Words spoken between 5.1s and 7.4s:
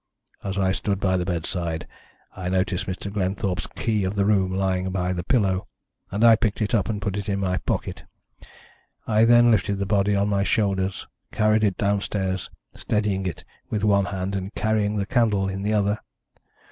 the pillow, and I picked it up and put it in